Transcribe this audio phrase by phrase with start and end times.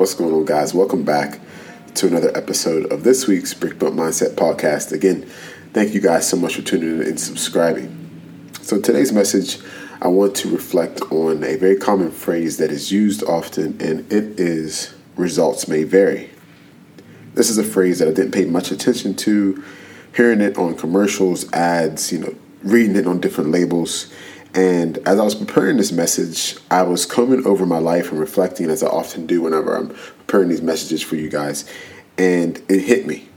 [0.00, 0.72] What's going on, guys?
[0.72, 1.40] Welcome back
[1.96, 4.92] to another episode of this week's Brick Built Mindset podcast.
[4.92, 5.26] Again,
[5.74, 8.50] thank you guys so much for tuning in and subscribing.
[8.62, 9.58] So, today's message,
[10.00, 14.40] I want to reflect on a very common phrase that is used often, and it
[14.40, 16.30] is results may vary.
[17.34, 19.62] This is a phrase that I didn't pay much attention to,
[20.16, 24.10] hearing it on commercials, ads, you know, reading it on different labels.
[24.54, 28.68] And as I was preparing this message, I was combing over my life and reflecting
[28.68, 31.70] as I often do whenever I'm preparing these messages for you guys.
[32.18, 33.28] And it hit me.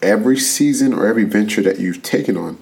[0.00, 2.58] Every season or every venture that you've taken on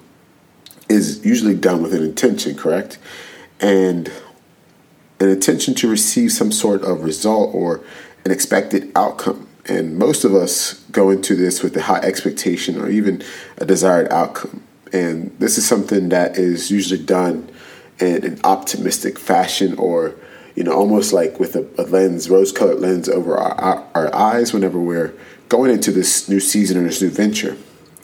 [0.89, 2.99] is usually done with an intention, correct?
[3.59, 4.11] And
[5.19, 7.81] an intention to receive some sort of result or
[8.25, 9.47] an expected outcome.
[9.65, 13.23] And most of us go into this with a high expectation or even
[13.57, 14.63] a desired outcome.
[14.93, 17.49] And this is something that is usually done
[17.99, 20.15] in an optimistic fashion or,
[20.55, 24.15] you know, almost like with a, a lens, rose colored lens over our, our, our
[24.15, 25.13] eyes whenever we're
[25.49, 27.57] going into this new season or this new venture,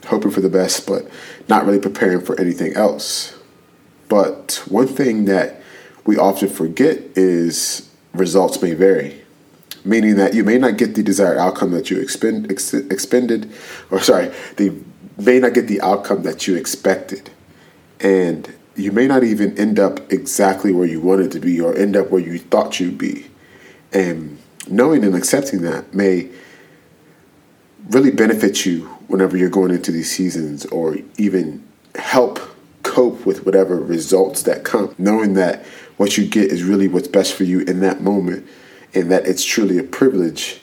[0.08, 1.10] hoping for the best, but
[1.48, 3.38] not really preparing for anything else.
[4.08, 5.62] But one thing that
[6.06, 9.24] we often forget is results may vary
[9.88, 13.50] meaning that you may not get the desired outcome that you expend, ex, expended,
[13.90, 14.70] or sorry, the
[15.18, 17.30] may not get the outcome that you expected.
[18.00, 21.96] And you may not even end up exactly where you wanted to be or end
[21.96, 23.28] up where you thought you'd be.
[23.92, 24.38] And
[24.70, 26.30] knowing and accepting that may
[27.90, 32.40] really benefit you whenever you're going into these seasons or even help
[32.84, 34.94] cope with whatever results that come.
[34.98, 35.66] Knowing that
[35.98, 38.48] what you get is really what's best for you in that moment
[38.94, 40.62] and that it's truly a privilege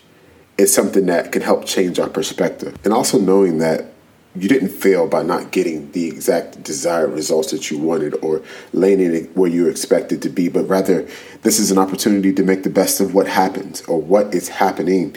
[0.57, 2.79] is something that can help change our perspective.
[2.85, 3.94] And also knowing that
[4.37, 9.27] you didn't fail by not getting the exact desired results that you wanted or landing
[9.35, 11.09] where you expected to be, but rather
[11.43, 15.15] this is an opportunity to make the best of what happens or what is happening.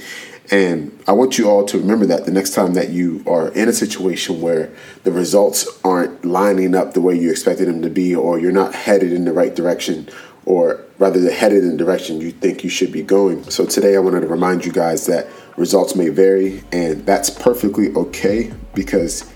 [0.50, 3.68] And I want you all to remember that the next time that you are in
[3.68, 4.72] a situation where
[5.04, 8.74] the results aren't lining up the way you expected them to be, or you're not
[8.74, 10.08] headed in the right direction,
[10.46, 13.44] or rather they're headed in the direction you think you should be going.
[13.50, 17.92] So today I wanted to remind you guys that results may vary and that's perfectly
[17.94, 19.30] okay because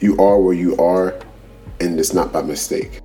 [0.00, 1.18] you are where you are
[1.80, 3.00] and it's not by mistake.